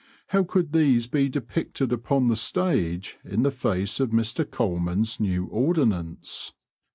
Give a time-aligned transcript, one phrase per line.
[0.29, 4.49] How could these be depicted upon the stage in the face of Mr.
[4.49, 6.53] Colman's new ordinance?